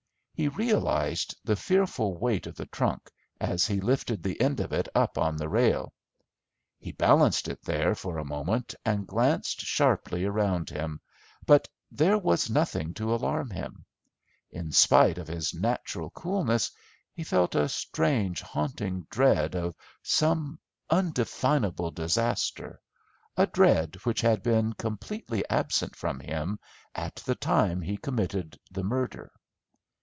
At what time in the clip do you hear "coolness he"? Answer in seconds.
16.09-17.23